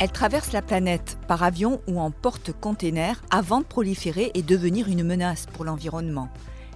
[0.00, 5.02] Elle traverse la planète par avion ou en porte-container avant de proliférer et devenir une
[5.02, 6.28] menace pour l'environnement.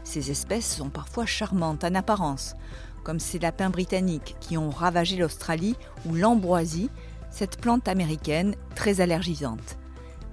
[0.03, 2.57] Ces espèces sont parfois charmantes en apparence,
[3.05, 6.91] comme ces lapins britanniques qui ont ravagé l'Australie ou l'ambroisie,
[7.31, 9.79] cette plante américaine très allergisante.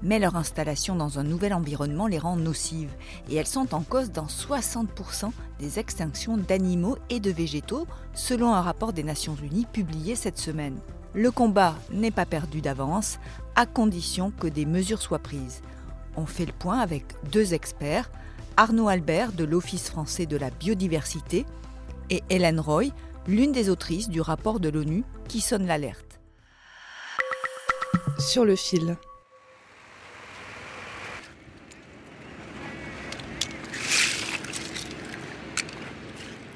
[0.01, 2.96] Mais leur installation dans un nouvel environnement les rend nocives
[3.29, 8.62] et elles sont en cause dans 60% des extinctions d'animaux et de végétaux, selon un
[8.62, 10.79] rapport des Nations Unies publié cette semaine.
[11.15, 13.18] Le combat n'est pas perdu d'avance,
[13.55, 15.62] à condition que des mesures soient prises.
[16.15, 18.12] On fait le point avec deux experts,
[18.57, 21.46] Arnaud Albert de l'Office français de la biodiversité
[22.12, 22.85] et Hélène Roy,
[23.27, 26.20] l'une des autrices du rapport de l'ONU qui sonne l'alerte.
[28.20, 28.96] Sur le fil.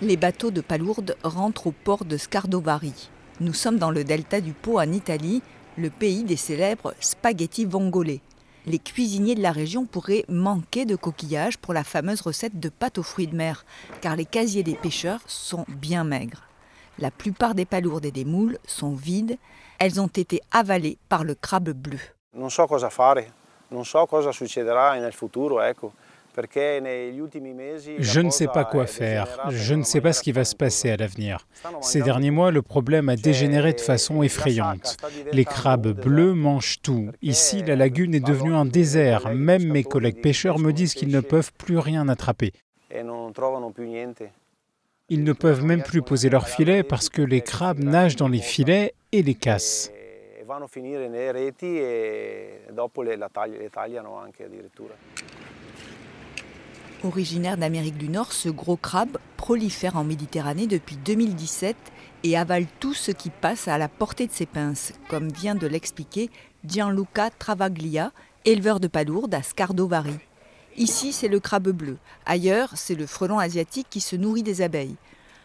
[0.01, 3.09] Les bateaux de palourdes rentrent au port de Scardovari.
[3.39, 5.41] Nous sommes dans le delta du Pô en Italie,
[5.77, 8.19] le pays des célèbres spaghetti vongole.
[8.65, 12.99] Les cuisiniers de la région pourraient manquer de coquillages pour la fameuse recette de pâte
[12.99, 13.65] aux fruits de mer,
[14.01, 16.43] car les casiers des pêcheurs sont bien maigres.
[16.99, 19.37] La plupart des palourdes et des moules sont vides,
[19.79, 21.99] elles ont été avalées par le crabe bleu.
[22.33, 23.31] non so cosa fare,
[23.69, 25.93] non so cosa succederà nel futuro, ecco.
[27.99, 30.89] Je ne sais pas quoi faire, je ne sais pas ce qui va se passer
[30.89, 31.47] à l'avenir.
[31.81, 34.97] Ces derniers mois, le problème a dégénéré de façon effrayante.
[35.31, 37.09] Les crabes bleus mangent tout.
[37.21, 39.33] Ici, la lagune est devenue un désert.
[39.33, 42.51] Même mes collègues pêcheurs me disent qu'ils ne peuvent plus rien attraper.
[42.91, 44.27] e.
[45.09, 48.39] Ils ne peuvent même plus poser leurs filets parce que les crabes nagent dans les
[48.39, 49.91] filets et les cassent.
[57.03, 61.75] Originaire d'Amérique du Nord, ce gros crabe prolifère en Méditerranée depuis 2017
[62.23, 65.67] et avale tout ce qui passe à la portée de ses pinces, comme vient de
[65.67, 66.29] l'expliquer
[66.65, 68.11] Gianluca Travaglia,
[68.45, 70.17] éleveur de palourdes à Scardovari.
[70.77, 71.97] Ici, c'est le crabe bleu.
[72.25, 74.95] Ailleurs, c'est le frelon asiatique qui se nourrit des abeilles.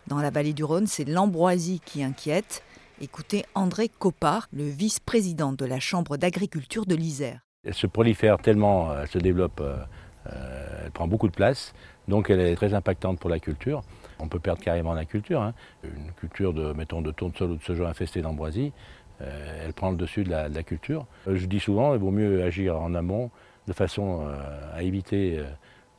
[0.07, 2.63] Dans la vallée du Rhône, c'est l'ambroisie qui inquiète.
[3.01, 7.41] Écoutez André Copard, le vice-président de la Chambre d'agriculture de l'Isère.
[7.65, 9.77] Elle se prolifère tellement, euh, elle se développe, euh,
[10.33, 10.58] euh,
[10.89, 11.75] elle prend beaucoup de place,
[12.09, 13.83] donc elle est très impactante pour la culture.
[14.21, 15.43] On peut perdre carrément la culture.
[15.43, 15.53] hein.
[15.85, 18.73] Une culture de, mettons, de tournesol ou de soja infestée d'ambroisie,
[19.21, 21.05] euh, elle prend le dessus de la, culture.
[21.27, 23.31] Euh, Je dis souvent, il vaut mieux agir en amont
[23.67, 25.43] de façon euh, à éviter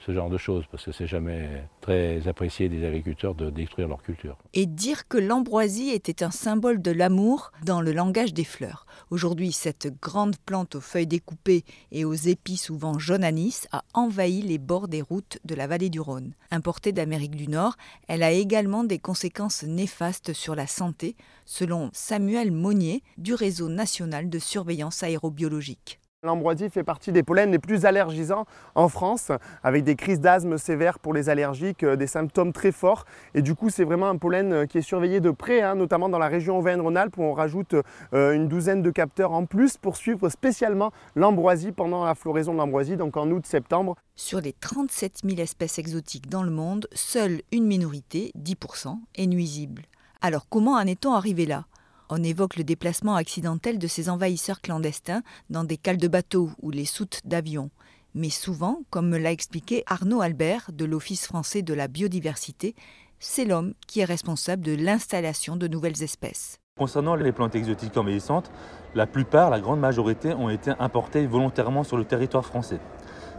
[0.05, 4.01] ce genre de choses, parce que c'est jamais très apprécié des agriculteurs de détruire leur
[4.01, 4.37] culture.
[4.53, 8.85] et dire que l'ambroisie était un symbole de l'amour dans le langage des fleurs.
[9.09, 14.41] Aujourd'hui, cette grande plante aux feuilles découpées et aux épis souvent jaune anis a envahi
[14.41, 16.33] les bords des routes de la vallée du Rhône.
[16.51, 17.75] Importée d'Amérique du Nord,
[18.07, 21.15] elle a également des conséquences néfastes sur la santé,
[21.45, 25.99] selon Samuel Monnier du réseau national de surveillance aérobiologique.
[26.21, 28.43] L'ambroisie fait partie des pollens les plus allergisants
[28.75, 29.31] en France,
[29.63, 33.05] avec des crises d'asthme sévères pour les allergiques, euh, des symptômes très forts.
[33.35, 36.09] Et du coup, c'est vraiment un pollen euh, qui est surveillé de près, hein, notamment
[36.09, 37.73] dans la région Auvergne-Rhône-Alpes, où on rajoute
[38.13, 42.57] euh, une douzaine de capteurs en plus pour suivre spécialement l'ambroisie pendant la floraison de
[42.57, 43.95] l'ambroisie, donc en août-septembre.
[44.17, 49.83] Sur les 37 000 espèces exotiques dans le monde, seule une minorité, 10%, est nuisible.
[50.19, 51.63] Alors comment en est-on arrivé là?
[52.11, 55.21] On évoque le déplacement accidentel de ces envahisseurs clandestins
[55.51, 57.69] dans des cales de bateaux ou les soutes d'avions.
[58.15, 62.73] Mais souvent, comme me l'a expliqué Arnaud Albert de l'Office français de la biodiversité,
[63.19, 66.57] c'est l'homme qui est responsable de l'installation de nouvelles espèces.
[66.79, 68.49] Concernant les plantes exotiques envahissantes,
[68.95, 72.79] la plupart, la grande majorité, ont été importées volontairement sur le territoire français.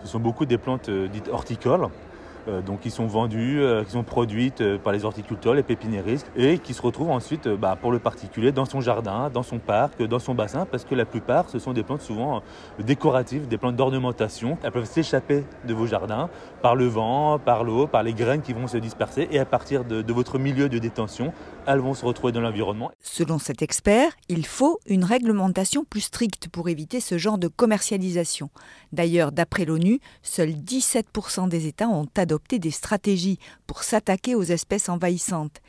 [0.05, 1.89] Ce sont beaucoup des plantes euh, dites horticoles,
[2.49, 6.59] donc qui sont vendues, euh, qui sont produites euh, par les horticulteurs, les pépiniéristes, et
[6.59, 10.19] qui se retrouvent ensuite bah, pour le particulier dans son jardin, dans son parc, dans
[10.19, 12.43] son bassin, parce que la plupart, ce sont des plantes souvent
[12.79, 14.59] décoratives, des plantes d'ornementation.
[14.63, 16.29] Elles peuvent s'échapper de vos jardins
[16.63, 19.85] par le vent, par l'eau, par les graines qui vont se disperser, et à partir
[19.85, 21.33] de, de votre milieu de détention,
[21.67, 22.91] elles vont se retrouver dans l'environnement.
[23.01, 28.51] Selon cet expert, il faut une réglementation plus stricte pour éviter ce genre de commercialisation.
[28.93, 34.89] D'ailleurs, d'après l'ONU, seuls 17% des États ont adopté des stratégies pour s'attaquer aux espèces
[34.89, 35.61] envahissantes,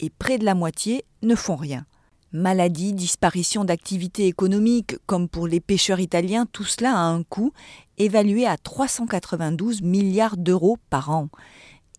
[0.00, 1.86] et près de la moitié ne font rien.
[2.32, 7.52] Maladies, disparition d'activités économiques, comme pour les pêcheurs italiens, tout cela a un coût
[7.98, 11.28] évalué à 392 milliards d'euros par an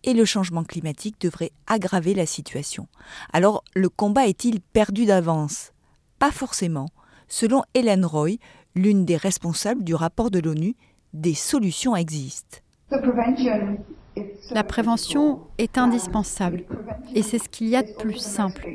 [0.04, 2.86] et le changement climatique devrait aggraver la situation.
[3.32, 5.72] Alors le combat est-il perdu d'avance?
[6.18, 6.88] Pas forcément.
[7.26, 8.36] Selon Hélène Roy,
[8.74, 10.76] l'une des responsables du rapport de l'ONU,
[11.12, 12.58] des solutions existent.
[14.50, 16.64] La prévention est indispensable
[17.14, 18.68] et c'est ce qu'il y a de plus simple.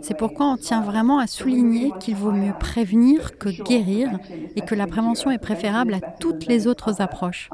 [0.00, 4.18] C'est pourquoi on tient vraiment à souligner qu'il vaut mieux prévenir que guérir
[4.54, 7.48] et que la prévention est préférable à toutes les autres approches.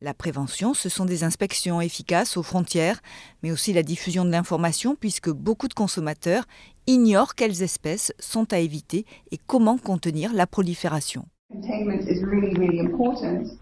[0.00, 3.00] La prévention, ce sont des inspections efficaces aux frontières,
[3.44, 6.44] mais aussi la diffusion de l'information puisque beaucoup de consommateurs
[6.88, 11.24] ignorent quelles espèces sont à éviter et comment contenir la prolifération.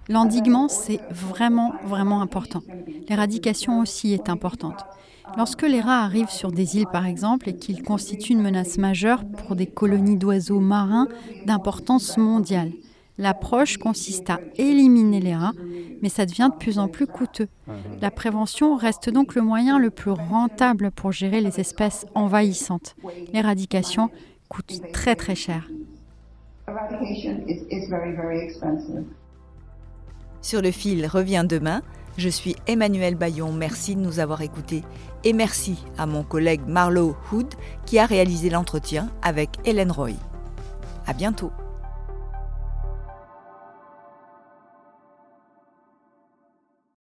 [0.08, 2.62] L'endiguement, c'est vraiment, vraiment important.
[3.08, 4.84] L'éradication aussi est importante.
[5.36, 9.24] Lorsque les rats arrivent sur des îles, par exemple, et qu'ils constituent une menace majeure
[9.24, 11.08] pour des colonies d'oiseaux marins
[11.46, 12.72] d'importance mondiale,
[13.16, 15.52] l'approche consiste à éliminer les rats,
[16.02, 17.48] mais ça devient de plus en plus coûteux.
[18.00, 22.96] La prévention reste donc le moyen le plus rentable pour gérer les espèces envahissantes.
[23.32, 24.10] L'éradication
[24.48, 25.68] coûte très très cher.
[30.42, 31.82] Sur le fil revient demain.
[32.16, 34.82] Je suis Emmanuel Bayon, merci de nous avoir écoutés
[35.24, 37.54] et merci à mon collègue Marlowe Hood
[37.86, 40.10] qui a réalisé l'entretien avec Hélène Roy.
[41.06, 41.50] À bientôt.